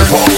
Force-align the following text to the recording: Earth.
Earth. 0.00 0.29